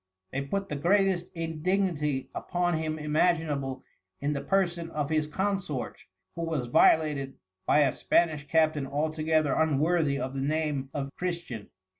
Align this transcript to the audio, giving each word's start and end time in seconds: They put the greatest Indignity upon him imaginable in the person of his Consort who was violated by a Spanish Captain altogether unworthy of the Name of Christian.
They 0.31 0.41
put 0.41 0.67
the 0.69 0.75
greatest 0.75 1.27
Indignity 1.35 2.31
upon 2.33 2.73
him 2.75 2.97
imaginable 2.97 3.83
in 4.19 4.33
the 4.33 4.41
person 4.41 4.89
of 4.89 5.11
his 5.11 5.27
Consort 5.27 6.05
who 6.33 6.41
was 6.41 6.65
violated 6.65 7.35
by 7.67 7.81
a 7.81 7.93
Spanish 7.93 8.47
Captain 8.47 8.87
altogether 8.87 9.53
unworthy 9.53 10.19
of 10.19 10.33
the 10.33 10.41
Name 10.41 10.89
of 10.91 11.11
Christian. 11.17 11.69